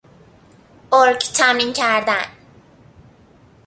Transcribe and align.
ارگ 0.93 1.19
تمرین 1.19 1.73
کردن 1.73 2.25